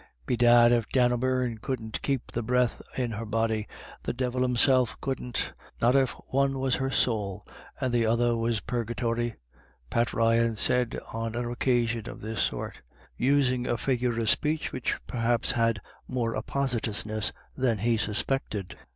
[0.25, 3.67] "Bedad, if Dan O'Beirne couldn't keep the breath in her body,
[4.01, 7.45] the Divil himself couldn't, not if the one was her sowl,
[7.79, 9.35] and the other was pur gatory,"
[9.91, 12.79] Pat Ryan said on an occasion of this sort,
[13.15, 18.75] using a figure of speech which perhaps had more appositeness than he suspected.